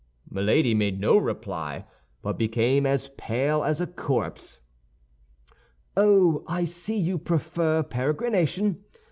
[0.31, 1.85] Milady made no reply,
[2.23, 4.59] but became as pale as a corpse.
[5.95, 8.77] "Oh, I see you prefer peregrination.